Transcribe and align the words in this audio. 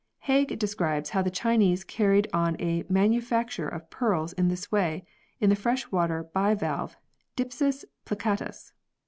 Hague 0.21 0.57
describes 0.57 1.11
how 1.11 1.21
the 1.21 1.29
Chinese 1.29 1.83
carried 1.83 2.27
on 2.33 2.59
a 2.59 2.83
manu 2.89 3.21
facture 3.21 3.71
of 3.71 3.87
pearls 3.91 4.33
in 4.33 4.47
this 4.47 4.71
way 4.71 5.05
in 5.39 5.51
the 5.51 5.55
fresh 5.55 5.91
water 5.91 6.23
bivalve 6.33 6.97
Dipsas 7.35 7.85
plicatus. 8.03 8.71